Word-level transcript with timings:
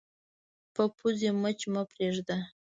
په 0.75 0.83
پوزې 0.97 1.29
مچ 1.41 1.59
مه 1.73 1.81
پرېږده 1.91 2.37